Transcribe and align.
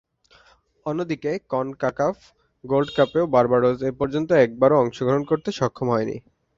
অন্যদিকে, 0.85 1.31
CONCACAF 1.51 2.15
gold 2.63 2.89
কাপেও 2.97 3.25
Barbados 3.33 3.79
এপর্যন্ত 3.91 4.29
একবারও 4.45 4.81
অংশগ্রহণ 4.83 5.23
করতে 5.31 5.49
সক্ষম 5.59 5.87
হয়নি। 5.93 6.15